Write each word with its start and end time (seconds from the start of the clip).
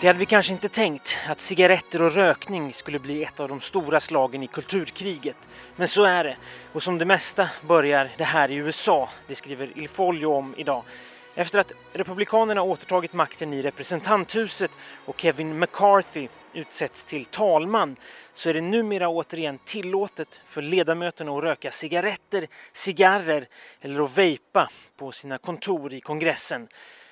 Det 0.00 0.06
hade 0.06 0.18
vi 0.18 0.26
kanske 0.26 0.52
inte 0.52 0.68
tänkt, 0.68 1.18
att 1.28 1.40
cigaretter 1.40 2.02
och 2.02 2.12
rökning 2.12 2.72
skulle 2.72 2.98
bli 2.98 3.24
ett 3.24 3.40
av 3.40 3.48
de 3.48 3.60
stora 3.60 4.00
slagen 4.00 4.42
i 4.42 4.46
kulturkriget. 4.46 5.36
Men 5.76 5.88
så 5.88 6.04
är 6.04 6.24
det. 6.24 6.36
Och 6.72 6.82
som 6.82 6.98
det 6.98 7.04
mesta 7.04 7.50
börjar 7.68 8.10
det 8.16 8.24
här 8.24 8.50
i 8.50 8.54
USA, 8.54 9.08
det 9.26 9.34
skriver 9.34 9.78
Il 9.78 9.88
Foglio 9.88 10.26
om 10.26 10.54
idag. 10.58 10.82
Efter 11.34 11.58
att 11.58 11.72
Republikanerna 11.92 12.62
återtagit 12.62 13.12
makten 13.12 13.52
i 13.52 13.62
representanthuset 13.62 14.70
och 15.04 15.20
Kevin 15.20 15.58
McCarthy 15.58 16.28
utsätts 16.52 17.04
till 17.04 17.24
talman 17.24 17.96
så 18.32 18.50
är 18.50 18.54
det 18.54 18.60
numera 18.60 19.08
återigen 19.08 19.58
tillåtet 19.64 20.40
för 20.46 20.62
ledamöterna 20.62 21.32
att 21.32 21.44
röka 21.44 21.70
cigaretter, 21.70 22.46
cigarrer 22.72 23.48
eller 23.80 24.04
att 24.04 24.18
vejpa 24.18 24.68
på 24.96 25.12
sina 25.12 25.38
kontor 25.38 25.92
i 25.92 26.00
kongressen. 26.00 26.68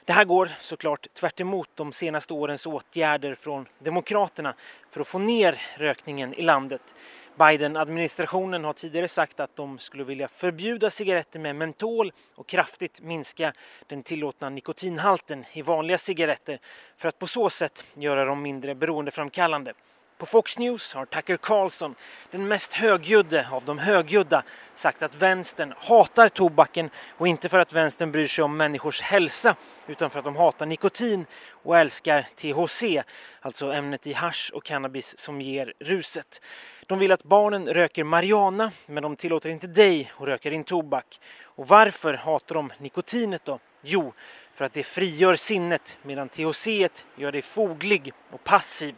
Det 0.06 0.12
här 0.12 0.24
går 0.24 0.50
såklart 0.60 1.06
tvärt 1.14 1.40
de 1.74 1.92
senaste 1.92 2.34
årens 2.34 2.66
åtgärder 2.66 3.34
från 3.34 3.68
Demokraterna 3.78 4.54
för 4.90 5.00
att 5.00 5.06
få 5.06 5.18
ner 5.18 5.62
rökningen 5.76 6.34
i 6.34 6.42
landet. 6.42 6.94
Biden-administrationen 7.38 8.64
har 8.64 8.72
tidigare 8.72 9.08
sagt 9.08 9.40
att 9.40 9.56
de 9.56 9.78
skulle 9.78 10.04
vilja 10.04 10.28
förbjuda 10.28 10.90
cigaretter 10.90 11.40
med 11.40 11.56
mentol 11.56 12.12
och 12.34 12.46
kraftigt 12.46 13.00
minska 13.00 13.52
den 13.86 14.02
tillåtna 14.02 14.48
nikotinhalten 14.48 15.44
i 15.52 15.62
vanliga 15.62 15.98
cigaretter 15.98 16.58
för 16.96 17.08
att 17.08 17.18
på 17.18 17.26
så 17.26 17.50
sätt 17.50 17.84
göra 17.94 18.24
dem 18.24 18.42
mindre 18.42 18.74
beroendeframkallande. 18.74 19.72
På 20.18 20.26
Fox 20.26 20.58
News 20.58 20.94
har 20.94 21.06
Tucker 21.06 21.36
Carlson, 21.36 21.94
den 22.30 22.48
mest 22.48 22.72
högljudde 22.72 23.46
av 23.50 23.64
de 23.64 23.78
högljudda, 23.78 24.42
sagt 24.74 25.02
att 25.02 25.16
vänstern 25.16 25.74
hatar 25.78 26.28
tobaken 26.28 26.90
och 27.08 27.28
inte 27.28 27.48
för 27.48 27.58
att 27.58 27.72
vänstern 27.72 28.12
bryr 28.12 28.26
sig 28.26 28.44
om 28.44 28.56
människors 28.56 29.00
hälsa 29.00 29.56
utan 29.86 30.10
för 30.10 30.18
att 30.18 30.24
de 30.24 30.36
hatar 30.36 30.66
nikotin 30.66 31.26
och 31.50 31.78
älskar 31.78 32.22
THC, 32.22 33.04
alltså 33.40 33.72
ämnet 33.72 34.06
i 34.06 34.12
hash 34.12 34.50
och 34.52 34.64
cannabis 34.64 35.18
som 35.18 35.40
ger 35.40 35.72
ruset. 35.78 36.40
De 36.86 36.98
vill 36.98 37.12
att 37.12 37.24
barnen 37.24 37.68
röker 37.68 38.04
marijuana 38.04 38.72
men 38.86 39.02
de 39.02 39.16
tillåter 39.16 39.50
inte 39.50 39.66
dig 39.66 40.12
att 40.18 40.26
röka 40.26 40.50
din 40.50 40.64
tobak. 40.64 41.20
Och 41.42 41.68
varför 41.68 42.14
hatar 42.14 42.54
de 42.54 42.72
nikotinet 42.78 43.44
då? 43.44 43.58
Jo, 43.82 44.12
för 44.54 44.64
att 44.64 44.72
det 44.72 44.82
frigör 44.82 45.34
sinnet 45.34 45.98
medan 46.02 46.28
THC 46.28 46.68
gör 47.16 47.32
dig 47.32 47.42
foglig 47.42 48.12
och 48.30 48.44
passiv. 48.44 48.94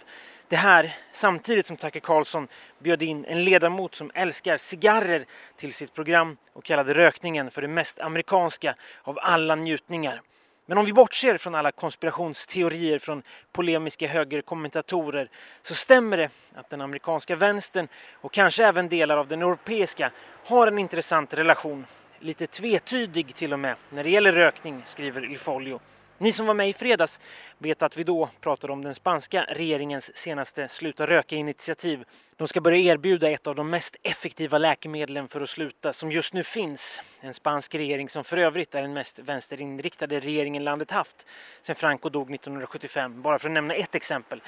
Det 0.48 0.56
här 0.56 0.96
samtidigt 1.10 1.66
som 1.66 1.77
Tucker 1.77 2.00
Carlson 2.00 2.48
bjöd 2.78 3.02
in 3.02 3.24
en 3.24 3.44
ledamot 3.44 3.94
som 3.94 4.10
älskar 4.14 4.56
cigarrer 4.56 5.27
till 5.56 5.74
sitt 5.74 5.94
program 5.94 6.36
och 6.52 6.64
kallade 6.64 6.94
rökningen 6.94 7.50
för 7.50 7.62
det 7.62 7.68
mest 7.68 8.00
amerikanska 8.00 8.74
av 9.02 9.19
alla 9.22 9.54
njutningar. 9.54 10.22
Men 10.66 10.78
om 10.78 10.84
vi 10.84 10.92
bortser 10.92 11.38
från 11.38 11.54
alla 11.54 11.72
konspirationsteorier 11.72 12.98
från 12.98 13.22
polemiska 13.52 14.06
högerkommentatorer 14.06 15.30
så 15.62 15.74
stämmer 15.74 16.16
det 16.16 16.30
att 16.54 16.70
den 16.70 16.80
amerikanska 16.80 17.36
vänstern 17.36 17.88
och 18.12 18.32
kanske 18.32 18.64
även 18.64 18.88
delar 18.88 19.16
av 19.16 19.28
den 19.28 19.42
europeiska 19.42 20.10
har 20.44 20.66
en 20.66 20.78
intressant 20.78 21.34
relation. 21.34 21.86
Lite 22.20 22.46
tvetydig 22.46 23.34
till 23.34 23.52
och 23.52 23.58
med 23.58 23.76
när 23.91 24.04
det 24.04 24.10
gäller 24.10 24.32
rökning, 24.32 24.82
skriver 24.84 25.24
Ilfolio. 25.24 25.38
Folio. 25.38 25.97
Ni 26.20 26.33
som 26.33 26.47
var 26.47 26.55
med 26.55 26.69
i 26.69 26.72
fredags 26.72 27.20
vet 27.58 27.83
att 27.83 27.97
vi 27.97 28.05
då 28.05 28.28
pratade 28.41 28.72
om 28.72 28.84
den 28.84 28.94
spanska 28.94 29.44
regeringens 29.48 30.16
senaste 30.16 30.69
Sluta 30.69 31.06
röka-initiativ. 31.06 32.05
De 32.36 32.48
ska 32.48 32.60
börja 32.60 32.92
erbjuda 32.92 33.30
ett 33.30 33.47
av 33.47 33.55
de 33.55 33.70
mest 33.70 33.97
effektiva 34.02 34.58
läkemedlen 34.58 35.28
för 35.28 35.41
att 35.41 35.50
sluta 35.50 35.92
som 35.92 36.12
just 36.12 36.33
nu 36.33 36.42
finns. 36.42 37.02
En 37.20 37.34
spansk 37.34 37.75
regering 37.75 38.08
som 38.08 38.25
för 38.25 38.36
övrigt 38.36 38.75
är 38.75 38.83
den 38.83 38.92
mest 38.92 39.19
vänsterinriktade 39.19 40.20
regeringen 40.20 40.64
landet 40.64 40.91
haft 40.91 41.27
sedan 41.62 41.77
Franco 41.77 42.08
dog 42.08 42.34
1975, 42.34 43.22
bara 43.22 43.38
för 43.38 43.48
att 43.48 43.53
nämna 43.53 43.75
ett 43.75 43.94
exempel. 43.94 44.42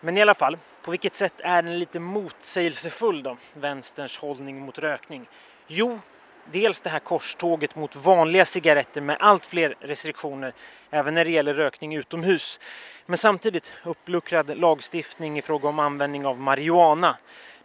Men 0.00 0.18
i 0.18 0.22
alla 0.22 0.34
fall, 0.34 0.58
på 0.82 0.90
vilket 0.90 1.14
sätt 1.14 1.34
är 1.38 1.62
den 1.62 1.78
lite 1.78 1.98
motsägelsefull 1.98 3.22
då, 3.22 3.36
vänsterns 3.52 4.18
hållning 4.18 4.60
mot 4.60 4.78
rökning? 4.78 5.26
Jo, 5.66 5.98
dels 6.52 6.80
det 6.80 6.90
här 6.90 6.98
korståget 6.98 7.76
mot 7.76 7.96
vanliga 7.96 8.44
cigaretter 8.44 9.00
med 9.00 9.16
allt 9.20 9.46
fler 9.46 9.74
restriktioner, 9.80 10.52
även 10.90 11.14
när 11.14 11.24
det 11.24 11.30
gäller 11.30 11.54
rökning 11.54 11.96
utomhus. 11.96 12.60
Men 13.06 13.18
samtidigt 13.18 13.72
uppluckrad 13.84 14.58
lagstiftning 14.58 15.38
i 15.38 15.42
fråga 15.42 15.68
om 15.68 15.78
användning 15.78 16.26
av 16.26 16.40
marijuana. 16.40 17.16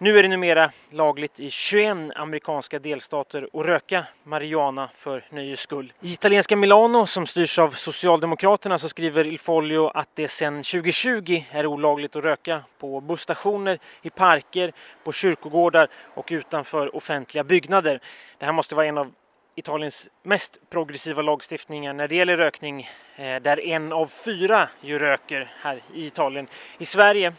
Nu 0.01 0.19
är 0.19 0.23
det 0.23 0.29
numera 0.29 0.71
lagligt 0.89 1.39
i 1.39 1.49
21 1.49 1.97
amerikanska 2.15 2.79
delstater 2.79 3.47
att 3.53 3.65
röka 3.65 4.05
marijuana 4.23 4.89
för 4.95 5.25
nöjes 5.29 5.59
skull. 5.59 5.93
I 6.01 6.11
italienska 6.11 6.55
Milano, 6.55 7.05
som 7.05 7.27
styrs 7.27 7.59
av 7.59 7.69
Socialdemokraterna, 7.69 8.77
så 8.77 8.89
skriver 8.89 9.27
Il 9.27 9.39
Foglio 9.39 9.87
att 9.87 10.09
det 10.13 10.27
sedan 10.27 10.63
2020 10.63 11.43
är 11.51 11.65
olagligt 11.65 12.15
att 12.15 12.23
röka 12.23 12.61
på 12.79 13.01
busstationer, 13.01 13.79
i 14.01 14.09
parker, 14.09 14.71
på 15.03 15.11
kyrkogårdar 15.11 15.87
och 16.13 16.27
utanför 16.31 16.95
offentliga 16.95 17.43
byggnader. 17.43 17.99
Det 18.37 18.45
här 18.45 18.53
måste 18.53 18.68
måste 18.69 18.75
vara 18.75 18.87
en 18.87 18.97
av 18.97 19.11
Italiens 19.55 20.09
mest 20.23 20.59
progressiva 20.69 21.21
lagstiftningar 21.21 21.93
när 21.93 22.07
det 22.07 22.15
gäller 22.15 22.37
rökning, 22.37 22.89
eh, 23.15 23.41
där 23.41 23.59
en 23.59 23.93
av 23.93 24.05
fyra 24.07 24.69
ju 24.81 24.99
röker 24.99 25.51
här 25.59 25.83
i 25.93 26.05
Italien. 26.05 26.47
I 26.77 26.85
Sverige 26.85 27.33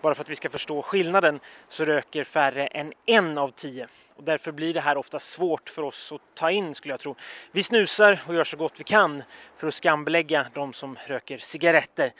bara 0.00 0.14
för 0.14 0.22
att 0.22 0.28
vi 0.30 0.36
ska 0.36 0.50
förstå 0.50 0.82
skillnaden 0.82 1.40
så 1.68 1.84
röker 1.84 2.24
färre 2.24 2.66
än 2.66 2.92
en 3.06 3.38
av 3.38 3.48
tio. 3.48 3.88
Och 4.16 4.24
därför 4.24 4.52
blir 4.52 4.74
det 4.74 4.80
här 4.80 4.96
ofta 4.96 5.18
svårt 5.18 5.68
för 5.70 5.82
oss 5.82 6.12
att 6.12 6.20
ta 6.34 6.50
in 6.50 6.74
skulle 6.74 6.92
jag 6.92 7.00
tro. 7.00 7.14
Vi 7.52 7.62
snusar 7.62 8.20
och 8.26 8.34
gör 8.34 8.44
så 8.44 8.56
gott 8.56 8.80
vi 8.80 8.84
kan 8.84 9.22
för 9.56 9.68
att 9.68 9.74
skambelägga 9.74 10.46
de 10.54 10.72
som 10.72 10.98
röker 11.06 11.38
cigaretter. 11.38 12.12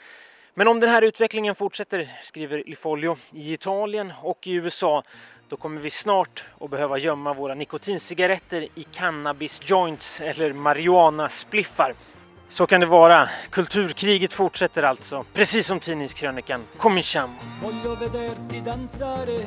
Men 0.53 0.67
om 0.67 0.79
den 0.79 0.89
här 0.89 1.01
utvecklingen 1.01 1.55
fortsätter, 1.55 2.07
skriver 2.23 2.63
Lifolio, 2.65 3.17
i 3.31 3.53
Italien 3.53 4.13
och 4.21 4.47
i 4.47 4.53
USA 4.53 5.03
då 5.49 5.55
kommer 5.57 5.81
vi 5.81 5.89
snart 5.89 6.45
att 6.59 6.69
behöva 6.69 6.97
gömma 6.97 7.33
våra 7.33 7.53
nikotincigaretter 7.55 8.67
i 8.75 8.83
cannabis 8.83 9.61
joints 9.65 10.21
eller 10.21 10.53
marijuana-spliffar. 10.53 11.93
Så 12.49 12.67
kan 12.67 12.79
det 12.81 12.87
vara. 12.87 13.29
Kulturkriget 13.49 14.33
fortsätter 14.33 14.83
alltså, 14.83 15.25
precis 15.33 15.67
som 15.67 15.79
tidningskrönikan 15.79 16.65
Cominciamo. 16.77 17.33
Voglio 17.63 17.95
vederti 17.95 18.61
danzare 18.65 19.45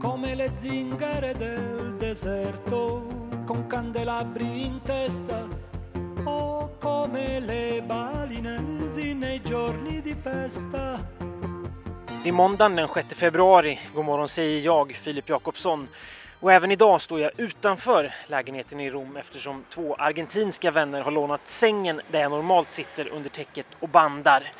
come 0.00 0.34
le 0.34 0.50
zingare 0.58 1.34
del 1.34 1.96
deserto 1.98 3.02
con 3.46 3.66
candelabri 3.68 4.64
in 4.64 4.80
testa 4.84 5.48
Oh 6.24 6.59
come 6.80 7.40
le 7.40 7.82
balinesi 7.82 9.14
nei 9.14 9.40
giorni 9.44 10.00
di 10.00 10.14
festa 10.14 10.98
det 12.22 12.28
är 12.28 12.32
måndagen 12.32 12.76
den 12.76 12.88
6 12.88 13.14
februari. 13.14 13.78
God 13.94 14.04
morgon 14.04 14.28
säger 14.28 14.60
jag, 14.60 14.92
Filip 14.92 15.28
Jakobsson. 15.28 15.88
Och 16.40 16.52
även 16.52 16.70
idag 16.70 17.00
står 17.00 17.20
jag 17.20 17.30
utanför 17.36 18.12
lägenheten 18.26 18.80
i 18.80 18.90
Rom 18.90 19.16
eftersom 19.16 19.64
två 19.68 19.94
argentinska 19.94 20.70
vänner 20.70 21.00
har 21.00 21.10
lånat 21.10 21.48
sängen 21.48 22.00
där 22.10 22.20
jag 22.20 22.30
normalt 22.30 22.70
sitter 22.70 23.08
under 23.08 23.30
täcket 23.30 23.66
och 23.80 23.88
bandar. 23.88 24.52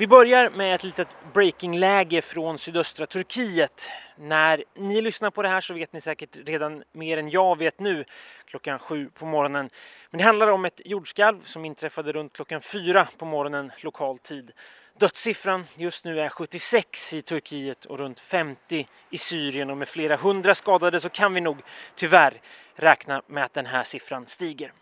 Vi 0.00 0.06
börjar 0.06 0.50
med 0.50 0.74
ett 0.74 0.84
litet 0.84 1.08
breakingläge 1.32 2.22
från 2.22 2.58
sydöstra 2.58 3.06
Turkiet. 3.06 3.90
När 4.16 4.64
ni 4.74 5.00
lyssnar 5.00 5.30
på 5.30 5.42
det 5.42 5.48
här 5.48 5.60
så 5.60 5.74
vet 5.74 5.92
ni 5.92 6.00
säkert 6.00 6.36
redan 6.46 6.82
mer 6.92 7.18
än 7.18 7.30
jag 7.30 7.58
vet 7.58 7.80
nu 7.80 8.04
klockan 8.44 8.78
sju 8.78 9.10
på 9.14 9.26
morgonen. 9.26 9.70
Men 10.10 10.18
det 10.18 10.24
handlar 10.24 10.48
om 10.48 10.64
ett 10.64 10.80
jordskalv 10.84 11.42
som 11.42 11.64
inträffade 11.64 12.12
runt 12.12 12.32
klockan 12.32 12.60
fyra 12.60 13.08
på 13.18 13.24
morgonen 13.24 13.72
lokal 13.80 14.18
tid. 14.18 14.52
Dödssiffran 14.98 15.64
just 15.76 16.04
nu 16.04 16.20
är 16.20 16.28
76 16.28 17.14
i 17.14 17.22
Turkiet 17.22 17.84
och 17.84 17.98
runt 17.98 18.20
50 18.20 18.88
i 19.10 19.18
Syrien 19.18 19.70
och 19.70 19.76
med 19.76 19.88
flera 19.88 20.16
hundra 20.16 20.54
skadade 20.54 21.00
så 21.00 21.08
kan 21.08 21.34
vi 21.34 21.40
nog 21.40 21.56
tyvärr 21.94 22.34
räkna 22.74 23.22
med 23.26 23.44
att 23.44 23.54
den 23.54 23.66
här 23.66 23.84
siffran 23.84 24.26
stiger. 24.26 24.72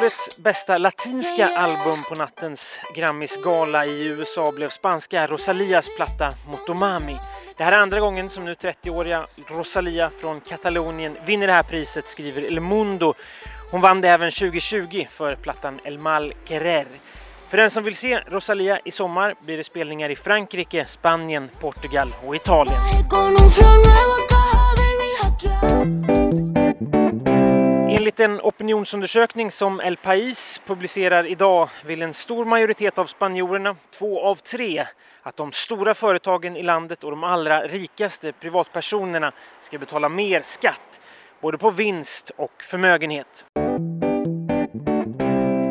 Årets 0.00 0.36
bästa 0.36 0.76
latinska 0.76 1.48
album 1.56 2.04
på 2.08 2.14
nattens 2.14 2.80
Grammisgala 2.94 3.86
i 3.86 4.06
USA 4.06 4.52
blev 4.52 4.68
spanska 4.68 5.26
Rosalias 5.26 5.88
platta 5.96 6.32
Motomami. 6.48 7.16
Det 7.56 7.64
här 7.64 7.72
är 7.72 7.76
andra 7.76 8.00
gången 8.00 8.30
som 8.30 8.44
nu 8.44 8.54
30-åriga 8.54 9.26
Rosalia 9.46 10.10
från 10.20 10.40
Katalonien 10.40 11.16
vinner 11.26 11.46
det 11.46 11.52
här 11.52 11.62
priset, 11.62 12.08
skriver 12.08 12.42
El 12.42 12.60
Mundo. 12.60 13.14
Hon 13.70 13.80
vann 13.80 14.00
det 14.00 14.08
även 14.08 14.30
2020 14.30 15.06
för 15.10 15.34
plattan 15.34 15.80
El 15.84 15.98
Mal 15.98 16.34
Querer. 16.44 16.86
För 17.48 17.56
den 17.56 17.70
som 17.70 17.84
vill 17.84 17.96
se 17.96 18.20
Rosalia 18.20 18.80
i 18.84 18.90
sommar 18.90 19.34
blir 19.44 19.56
det 19.56 19.64
spelningar 19.64 20.10
i 20.10 20.16
Frankrike, 20.16 20.84
Spanien, 20.86 21.50
Portugal 21.60 22.14
och 22.26 22.36
Italien. 22.36 22.80
Enligt 28.10 28.20
en 28.20 28.40
opinionsundersökning 28.40 29.50
som 29.50 29.80
El 29.80 29.96
País 29.96 30.62
publicerar 30.66 31.26
idag 31.26 31.68
vill 31.84 32.02
en 32.02 32.14
stor 32.14 32.44
majoritet 32.44 32.98
av 32.98 33.06
spanjorerna, 33.06 33.76
två 33.90 34.20
av 34.22 34.36
tre, 34.36 34.84
att 35.22 35.36
de 35.36 35.52
stora 35.52 35.94
företagen 35.94 36.56
i 36.56 36.62
landet 36.62 37.04
och 37.04 37.10
de 37.10 37.24
allra 37.24 37.60
rikaste 37.66 38.32
privatpersonerna 38.32 39.32
ska 39.60 39.78
betala 39.78 40.08
mer 40.08 40.42
skatt, 40.42 41.00
både 41.40 41.58
på 41.58 41.70
vinst 41.70 42.30
och 42.36 42.62
förmögenhet 42.62 43.44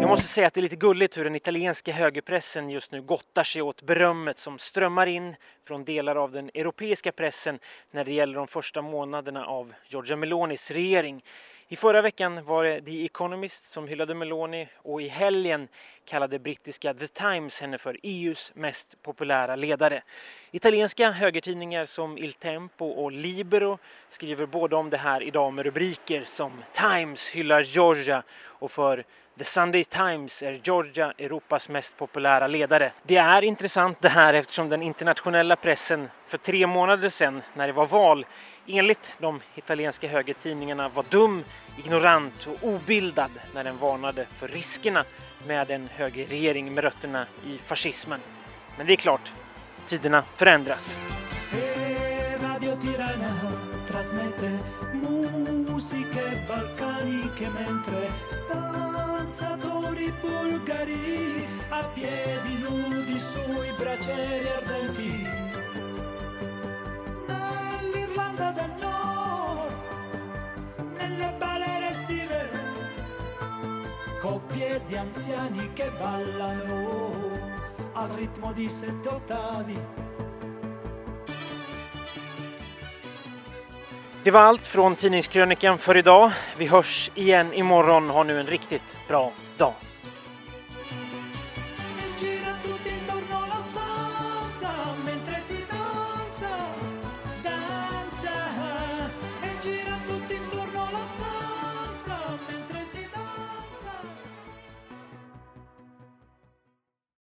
Jag 0.10 0.14
måste 0.14 0.28
säga 0.28 0.48
att 0.48 0.54
det 0.54 0.60
är 0.60 0.62
lite 0.62 0.76
gulligt 0.76 1.18
hur 1.18 1.24
den 1.24 1.36
italienska 1.36 1.92
högerpressen 1.92 2.70
just 2.70 2.92
nu 2.92 3.02
gottar 3.02 3.44
sig 3.44 3.62
åt 3.62 3.82
berömmet 3.82 4.40
som 4.40 4.60
strömmar 4.60 5.08
in 5.08 5.36
från 5.68 5.86
delar 5.86 6.16
av 6.16 6.32
den 6.32 6.50
europeiska 6.54 7.12
pressen 7.12 7.60
när 7.92 8.06
det 8.06 8.12
gäller 8.14 8.36
de 8.36 8.48
första 8.48 8.82
månaderna 8.82 9.46
av 9.46 9.74
Giorgia 9.88 10.16
Melonis 10.16 10.72
regering. 10.72 11.24
I 11.72 11.76
förra 11.76 12.02
veckan 12.02 12.46
var 12.46 12.64
det 12.64 12.82
The 12.82 13.06
Economist 13.06 13.72
som 13.72 13.88
hyllade 13.88 14.14
Meloni 14.14 14.68
och 14.76 15.02
i 15.02 15.08
helgen 15.08 15.68
kallade 16.06 16.40
brittiska 16.40 16.94
The 16.94 17.08
Times 17.08 17.62
henne 17.62 17.78
för 17.78 17.98
EUs 18.04 18.52
mest 18.56 19.02
populära 19.02 19.56
ledare. 19.56 20.02
Italienska 20.52 21.12
högertidningar 21.12 21.86
som 21.86 22.18
Il 22.18 22.34
Tempo 22.34 22.86
och 22.86 23.12
Libero 23.12 23.78
skriver 24.08 24.46
både 24.46 24.76
om 24.76 24.90
det 24.90 24.98
här 24.98 25.24
idag 25.24 25.54
med 25.54 25.66
rubriker 25.66 26.24
som 26.24 26.52
Times 26.74 27.30
hyllar 27.30 27.62
Georgia 27.62 28.24
och 28.42 28.72
för 28.72 29.04
The 29.38 29.46
Sunday 29.46 29.84
Times 29.84 30.44
är 30.44 30.62
Georgia 30.64 31.14
Europas 31.18 31.70
mest 31.70 31.98
populära 31.98 32.48
ledare. 32.48 32.92
Det 33.04 33.18
är 33.18 33.42
intressant 33.42 34.02
det 34.02 34.10
här 34.10 34.34
eftersom 34.34 34.70
den 34.70 34.82
internationella 34.82 35.56
pressen 35.56 36.10
för 36.28 36.38
tre 36.38 36.68
månader 36.68 37.10
sedan 37.10 37.42
när 37.54 37.68
det 37.68 37.74
var 37.74 37.86
val 37.86 38.26
enligt 38.70 39.14
de 39.18 39.42
italienska 39.56 40.08
högertidningarna 40.08 40.90
var 40.90 41.06
dum, 41.10 41.44
ignorant 41.78 42.48
och 42.48 42.68
obildad 42.68 43.32
när 43.54 43.64
den 43.64 43.78
varnade 43.78 44.28
för 44.38 44.48
riskerna 44.48 45.06
med 45.48 45.72
en 45.72 45.88
högerregering 45.88 46.74
med 46.74 46.84
rötterna 46.84 47.26
i 47.46 47.58
fascismen. 47.58 48.20
Men 48.78 48.88
det 48.88 48.94
är 48.94 48.98
klart, 48.98 49.34
tiderna 49.86 50.24
förändras. 50.36 50.98
Radio 52.42 52.76
Tirana 52.82 53.52
trasmette 53.88 54.60
musiche 55.80 56.48
balcaniche 56.48 57.50
mentre 57.50 58.12
danzatori 58.50 60.14
bulgari 60.22 61.48
a 61.70 61.84
piedi 61.96 62.58
nudi 62.64 63.20
sui 63.20 63.74
bracieri 63.80 64.48
ardenti 64.58 65.49
coppie 74.50 74.82
di 74.88 74.96
anziani 74.98 75.70
che 75.74 75.92
ballano 75.98 77.20
al 77.94 78.10
ritmo 78.10 78.54
di 78.54 78.68
sette 78.68 79.10
ottavi 79.10 79.78
Det 84.24 84.32
var 84.32 84.42
allt 84.42 84.68
från 84.68 84.96
Tidningskrönikan 84.96 85.78
för 85.78 85.98
idag. 85.98 86.32
Vi 86.58 86.66
hörs 86.66 87.12
igen 87.16 87.54
imorgon. 87.54 88.10
Ha 88.10 88.24
nu 88.24 88.40
en 88.40 88.48
riktigt 88.48 88.96
bra 89.08 89.32
dag. 89.58 89.74